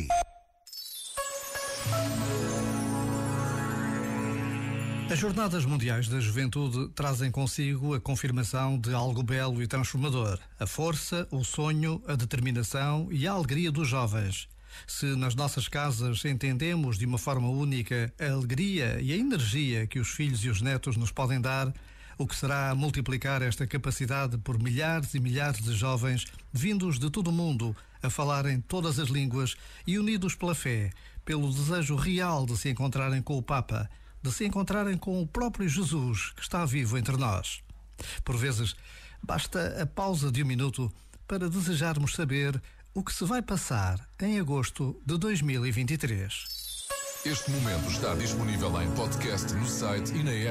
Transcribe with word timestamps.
si. 0.00 0.08
As 5.10 5.18
Jornadas 5.18 5.64
Mundiais 5.64 6.08
da 6.08 6.20
Juventude 6.20 6.88
trazem 6.94 7.32
consigo 7.32 7.94
a 7.94 8.00
confirmação 8.00 8.78
de 8.78 8.94
algo 8.94 9.22
belo 9.22 9.62
e 9.62 9.66
transformador: 9.66 10.38
a 10.58 10.66
força, 10.66 11.26
o 11.30 11.42
sonho, 11.42 12.02
a 12.06 12.14
determinação 12.14 13.08
e 13.10 13.26
a 13.26 13.32
alegria 13.32 13.72
dos 13.72 13.88
jovens. 13.88 14.48
Se 14.86 15.06
nas 15.16 15.34
nossas 15.34 15.66
casas 15.66 16.24
entendemos 16.24 16.96
de 16.96 17.04
uma 17.04 17.18
forma 17.18 17.48
única 17.48 18.12
a 18.20 18.30
alegria 18.30 19.00
e 19.00 19.12
a 19.12 19.16
energia 19.16 19.84
que 19.84 19.98
os 19.98 20.10
filhos 20.10 20.44
e 20.44 20.48
os 20.48 20.62
netos 20.62 20.96
nos 20.96 21.10
podem 21.10 21.40
dar, 21.40 21.74
o 22.20 22.26
que 22.26 22.36
será 22.36 22.74
multiplicar 22.74 23.40
esta 23.40 23.66
capacidade 23.66 24.36
por 24.36 24.62
milhares 24.62 25.14
e 25.14 25.18
milhares 25.18 25.64
de 25.64 25.72
jovens 25.72 26.26
vindos 26.52 26.98
de 26.98 27.08
todo 27.08 27.28
o 27.28 27.32
mundo 27.32 27.74
a 28.02 28.10
falarem 28.10 28.60
todas 28.60 28.98
as 28.98 29.08
línguas 29.08 29.56
e 29.86 29.98
unidos 29.98 30.34
pela 30.34 30.54
fé, 30.54 30.90
pelo 31.24 31.50
desejo 31.50 31.96
real 31.96 32.44
de 32.44 32.58
se 32.58 32.68
encontrarem 32.68 33.22
com 33.22 33.38
o 33.38 33.42
Papa 33.42 33.88
de 34.22 34.30
se 34.30 34.44
encontrarem 34.44 34.98
com 34.98 35.22
o 35.22 35.26
próprio 35.26 35.66
Jesus 35.66 36.32
que 36.36 36.42
está 36.42 36.66
vivo 36.66 36.98
entre 36.98 37.16
nós. 37.16 37.62
Por 38.22 38.36
vezes, 38.36 38.76
basta 39.22 39.80
a 39.80 39.86
pausa 39.86 40.30
de 40.30 40.42
um 40.42 40.46
minuto 40.46 40.92
para 41.26 41.48
desejarmos 41.48 42.12
saber 42.12 42.60
o 42.92 43.02
que 43.02 43.14
se 43.14 43.24
vai 43.24 43.40
passar 43.40 43.98
em 44.20 44.38
agosto 44.38 45.00
de 45.06 45.16
2023. 45.16 46.60
Este 47.24 47.50
momento 47.50 47.90
está 47.90 48.14
disponível 48.14 48.80
em 48.80 48.90
podcast 48.92 49.52
no 49.54 49.66
site 49.66 50.10
e 50.14 50.22
na 50.22 50.32
app. 50.32 50.48